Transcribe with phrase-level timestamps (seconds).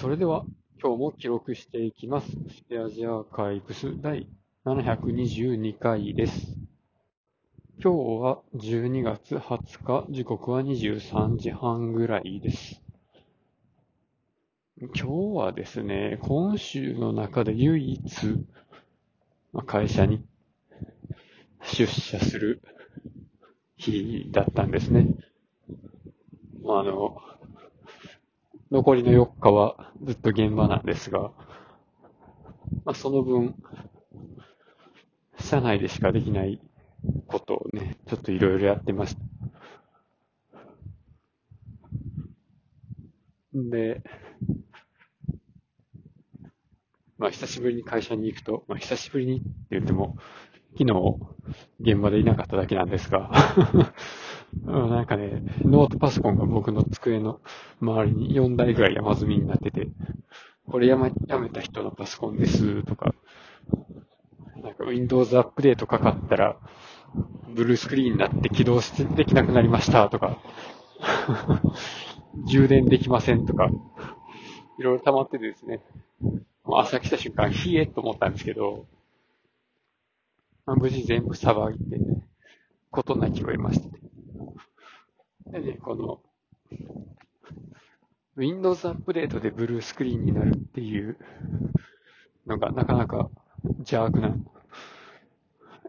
[0.00, 0.46] それでは、
[0.82, 2.30] 今日も記録していきます。
[2.30, 4.26] スペアジアーカイブス第
[4.64, 6.56] 722回です。
[7.84, 12.80] 今日は12月20日、時刻は23時半ぐらいです。
[14.78, 15.04] 今日
[15.36, 18.02] はですね、今週の中で唯一、
[19.52, 20.24] ま会社に
[21.62, 22.62] 出社する
[23.76, 25.08] 日だったんですね。
[26.62, 27.18] まあ、あの、
[28.70, 31.32] 残りの4日はずっと現場なんですが、
[32.84, 33.56] まあ、その分、
[35.40, 36.60] 社内でしかできない
[37.26, 39.22] ことをね、ちょっといろいろやってました。
[43.58, 44.02] んで、
[47.18, 50.16] まあ久しぶりに会社に行くと、まあ久しぶりにって言っても、
[50.78, 50.92] 昨日
[51.80, 53.32] 現場でいなかっただけなんですが、
[54.52, 57.40] うんなんかね、ノートパソコンが僕の机の
[57.80, 59.88] 周りに4台ぐらい山積みになってて、
[60.66, 63.14] これやめやめた人のパソコンですとか、
[64.62, 66.56] なんか Windows アップデートかかったら、
[67.54, 70.38] ブルースクリーンになって起動してできなくなりましたとか、
[72.46, 73.70] 充電できませんとか、
[74.78, 75.80] いろいろ溜まっててですね、
[76.64, 78.86] もう朝来た瞬間、ひえと思ったんですけど、
[80.66, 82.22] まあ、無事全部さばいて、ね、
[82.90, 83.88] ことなきを得ました。
[83.88, 84.09] で
[85.58, 86.20] ね、この、
[88.36, 91.18] Windows アップデートでブルースクリーンになるっていう
[92.46, 93.28] のがなかなか
[93.78, 94.36] 邪悪な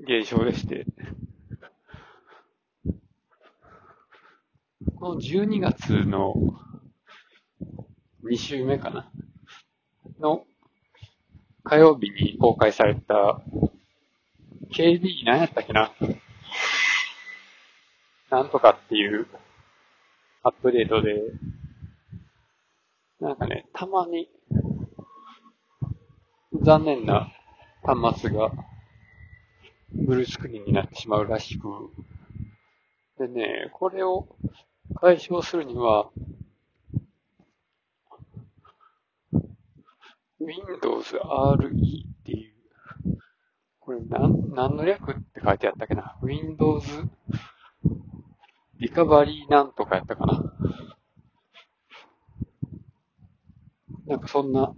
[0.00, 0.86] 現象でして、
[4.96, 6.34] この12月の
[8.24, 9.10] 2週目かな？
[10.18, 10.44] の
[11.62, 13.40] 火曜日に公開された
[14.72, 15.92] KB 何やったっけな？
[18.34, 19.28] なんとかっていう
[20.42, 21.22] アップデートで、
[23.20, 24.28] なんかね、たまに
[26.60, 27.32] 残念な
[27.84, 28.50] 端末が
[29.92, 31.68] ブルースクリーンになってしまうらしく、
[33.20, 34.26] でね、これを
[34.96, 36.10] 解消するには、
[40.40, 42.52] Windows RE っていう、
[43.78, 46.84] これなん、何の略って書いてあったっけな ?Windows
[48.94, 50.54] カバリーなんとかやったかな。
[54.06, 54.72] なんかそんな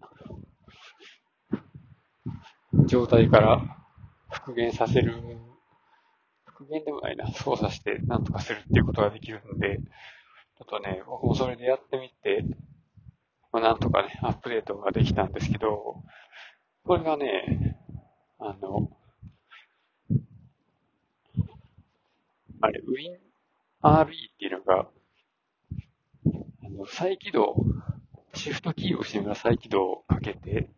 [2.86, 3.60] 状態から
[4.30, 5.22] 復元させる、
[6.46, 12.42] 復元でもないな、操作してなんとかするっていうことができるんで、ちょっとね、僕もそれでやってみて、
[13.52, 16.02] まあ、なんとかね、アップデートができたんですけど、
[16.84, 17.78] これがね、
[18.38, 18.90] あの、
[22.62, 23.25] あれ、ウィン
[23.82, 24.06] RE っ
[24.38, 24.88] ていうのが、
[26.64, 27.56] あの、再起動、
[28.34, 30.70] シフトキーを押しながら再起動をかけて、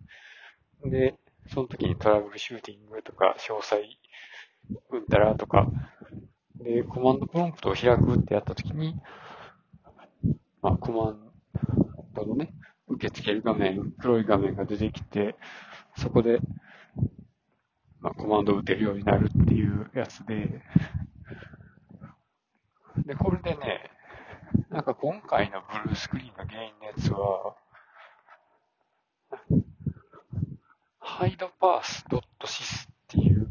[0.84, 3.82] で、その時にトラブルシューティングとか、詳細、
[4.90, 5.68] うんたらとか、
[6.56, 8.96] で、コマンドプロンプトを開くってやった時に、
[10.60, 11.32] まあ、コマン
[12.14, 12.52] ドのね、
[12.88, 15.36] 受け付ける画面、黒い画面が出てきて、
[15.96, 16.40] そこで、
[18.00, 20.62] まあ、コマンドを打てるようになるっていうやつで、
[23.08, 23.90] で、これでね、
[24.68, 27.56] なんか今回のブルースクリーンの原因のやつは、
[31.00, 33.48] hidepath.sys っていう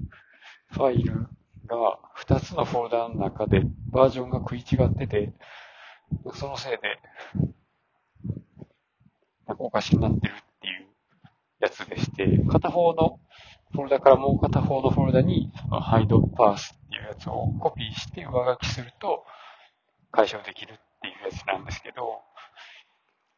[0.74, 1.28] ファイル
[1.66, 5.34] が2つのフォルダの中でバージョンが食い違ってて、
[6.36, 6.78] そのせいで、
[9.48, 10.88] なんかおかしくなってるっていう
[11.62, 13.20] やつでして、片方の
[13.72, 19.26] フォルダからもう片方のフォルダに、その hidepath っていうやつをコピーして上書きすると
[20.12, 22.22] 解消できるっていうやつなんですけど、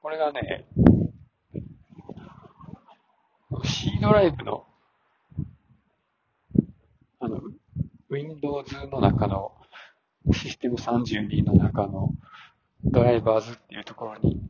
[0.01, 0.67] これがね、
[3.63, 4.65] C ドライブの、
[7.19, 7.41] あの、
[8.09, 9.53] Windows の中の
[10.33, 12.13] システム32の中の
[12.83, 14.41] ドライバーズっていうところに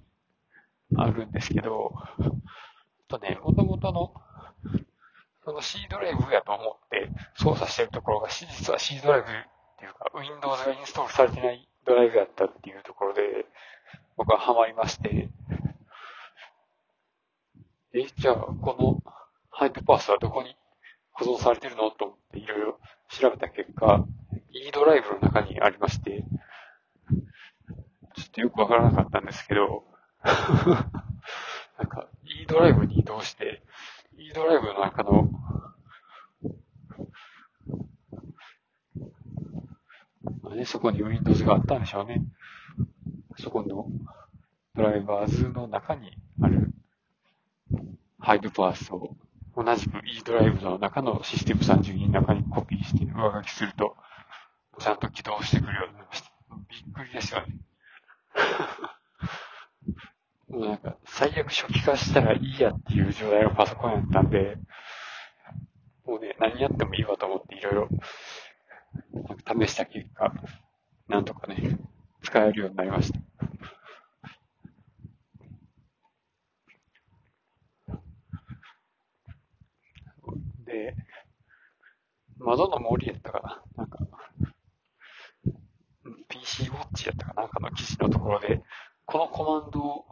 [0.95, 1.93] あるんですけど、
[3.07, 4.13] とね、元々の
[5.43, 9.29] その C ドライブやと思って操作してるところが実は C ドライブっ
[9.79, 13.21] ていうか Windows がインストールされてないドライブやったっていうところで
[14.15, 15.29] 僕はハマりまして、
[17.95, 19.13] え、じゃあこの
[19.49, 20.55] ハイトパースはどこに
[21.13, 24.05] 保存されてるのと思っていろいろ調べた結果、
[24.51, 26.23] E ドライブの中にありまして、
[28.15, 29.85] ちょっとよくわからなかったんですけど、
[30.23, 33.63] なんか E ドライブに移動して、
[34.15, 35.23] E ドライブの中の、
[40.41, 42.21] まあね、そこに Windows があったんでしょうね。
[43.39, 43.87] そこの
[44.75, 46.71] ドライバーズの中にある
[48.19, 49.15] ハイドパースを
[49.57, 53.95] 同じく E ドライブの中のシステム32の中にコピーして上書きすると、
[54.77, 56.31] ちゃんと起動してくるようになりました。
[56.69, 57.55] びっくりですよね。
[60.49, 64.57] もうなんか、最悪初期化したらいいやっていう状態のパソコンやったんで、
[66.05, 67.89] もうね、何やってもいいわと思っていろいろ
[69.65, 70.31] 試した結果、
[71.09, 71.79] なんとかね、
[72.21, 73.19] 使えるようになりました。
[80.65, 80.95] で、
[82.37, 83.97] 窓の森やったかななんか、
[86.27, 88.61] PC ウォッチやったかなんかの記事のところで、
[89.05, 90.05] このコマンドを、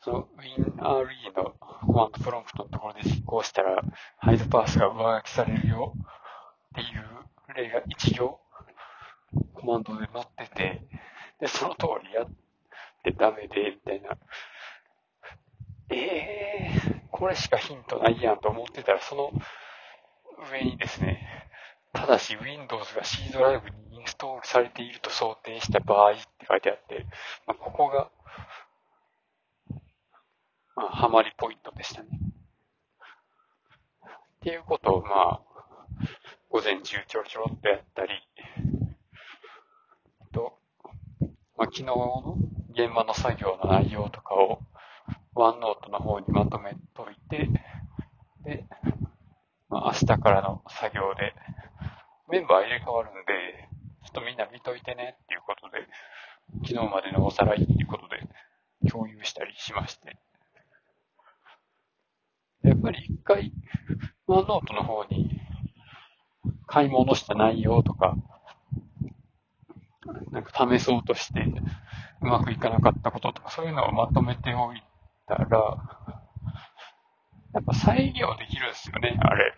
[0.00, 3.82] その WinRE のコマンドプロンプトのところで実行したら、
[4.18, 8.45] ハイドパースが上書きされるよっていう例が1行
[9.66, 10.80] コマンドで載ってて、
[11.40, 12.28] で、その通りやっ
[13.02, 14.16] てダメで、みたいな。
[15.90, 19.32] ええー、これしかヒントないやんと思ってたら、その
[20.52, 21.48] 上にですね、
[21.92, 27.06] ただし Windows が C ドライブにインストールされていると想定した場合って書いてあって、
[27.46, 28.10] まあ、ここが、
[30.76, 32.08] まあ、ハマりポイントでしたね。
[34.04, 34.08] っ
[34.42, 35.40] ていうことを、まあ、
[36.50, 38.12] 午前中ちょろちょろっとやったり、
[40.36, 40.58] と、
[41.56, 42.36] まあ、昨日の
[42.72, 44.60] 現場の作業の内容とかを、
[45.34, 47.48] ワンノートの方にまとめといて、
[48.44, 48.66] で、
[49.70, 51.34] まあ、明日からの作業で、
[52.28, 53.68] メンバー入れ替わるんで、
[54.04, 55.86] ちょっとみんな見といてねっていうことで、
[56.68, 58.20] 昨日までのおさらいっていうことで
[58.90, 60.18] 共有したりしまして。
[62.62, 63.52] やっぱり一回、
[64.26, 65.40] ワンノートの方に
[66.66, 68.16] 買い物した内容とか、
[70.30, 71.40] なんか試そうとして
[72.20, 74.82] うまくいかなかったこととか、そういうのをまとめておい
[75.26, 75.76] たら、
[77.54, 79.54] やっぱ再利用できるんですよね、あれ。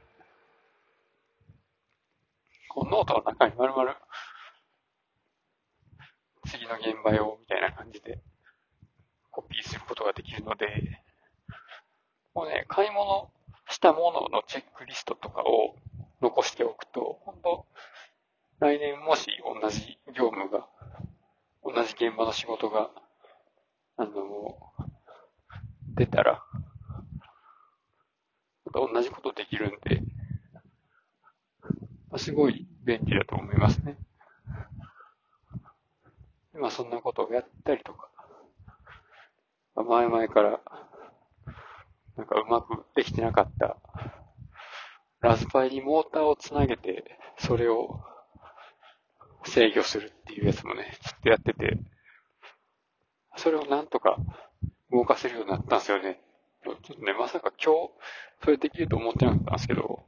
[2.69, 3.97] このノートの中に丸々、
[6.47, 8.21] 次の現場用みたいな感じで
[9.31, 10.67] コピーすることができるので、
[12.35, 13.31] もうね、買い物
[13.69, 15.77] したもののチェックリストとかを
[16.21, 17.67] 残しておくと、本当
[18.61, 20.67] 来年もし同じ業務が、
[21.63, 22.91] 同じ現場の仕事が、
[23.97, 24.59] あの、
[25.95, 26.43] 出たら、
[28.65, 30.03] また同じことできるんで、
[32.19, 33.97] すごい便利だと思いますね。
[36.53, 38.11] 今そんなことをやったりとか、
[39.77, 40.61] 前々から
[42.17, 43.77] なんかうまくできてなかった
[45.21, 48.01] ラズパイにモーターをつなげて、それを
[49.49, 51.79] 制御するっていうやつもね、ずっとやってて、
[53.37, 54.17] それをなんとか
[54.91, 56.21] 動かせるようになったんですよね。
[56.65, 57.91] ちょっとね、まさか今日、
[58.45, 60.05] それできると思ってなかったんですけど、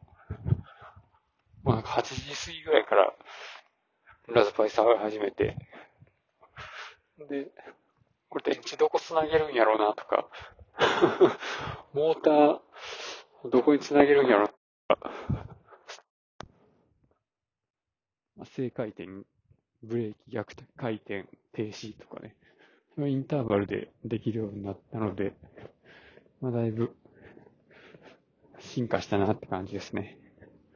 [1.63, 3.13] まあ、8時過ぎぐらいから、
[4.29, 5.57] ラズパイ触り始めて、
[7.29, 7.49] で、
[8.29, 10.29] これ電池どこ繋げるんやろうなとか、
[11.93, 15.50] モーターどこに繋げるんやろうとか、
[18.45, 19.09] 正回転、
[19.83, 22.35] ブレーキ逆回転、停止とかね、
[23.09, 25.33] インターバルでできるようになったので、
[26.41, 26.95] まあ、だいぶ
[28.59, 30.19] 進化したなって感じですね。